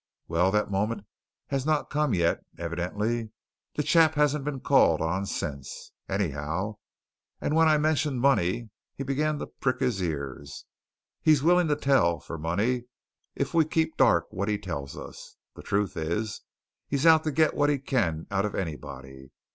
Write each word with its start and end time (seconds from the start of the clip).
Well, 0.27 0.49
that 0.49 0.71
moment 0.71 1.05
has 1.49 1.63
not 1.63 1.91
come 1.91 2.15
yet, 2.15 2.43
evidently 2.57 3.29
the 3.75 3.83
chap 3.83 4.15
hasn't 4.15 4.43
been 4.43 4.59
called 4.59 4.99
on 4.99 5.27
since, 5.27 5.91
anyhow 6.09 6.77
and 7.39 7.53
when 7.55 7.67
I 7.67 7.77
mentioned 7.77 8.19
money 8.19 8.71
he 8.95 9.03
began 9.03 9.37
to 9.37 9.45
prick 9.45 9.79
his 9.79 10.01
ears. 10.01 10.65
He's 11.21 11.43
willing 11.43 11.67
to 11.67 11.75
tell 11.75 12.19
for 12.19 12.39
money 12.39 12.85
if 13.35 13.53
we 13.53 13.63
keep 13.63 13.95
dark 13.95 14.25
what 14.33 14.49
he 14.49 14.57
tells 14.57 14.97
us. 14.97 15.35
The 15.55 15.61
truth 15.61 15.95
is, 15.95 16.41
he's 16.87 17.05
out 17.05 17.23
to 17.25 17.31
get 17.31 17.53
what 17.53 17.69
he 17.69 17.77
can 17.77 18.25
out 18.31 18.43
of 18.45 18.55
anybody. 18.55 19.29